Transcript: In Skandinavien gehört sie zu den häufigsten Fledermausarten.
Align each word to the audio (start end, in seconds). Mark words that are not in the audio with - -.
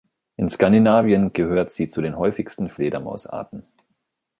In 0.35 0.49
Skandinavien 0.49 1.31
gehört 1.31 1.73
sie 1.73 1.87
zu 1.87 2.01
den 2.01 2.17
häufigsten 2.17 2.71
Fledermausarten. 2.71 3.67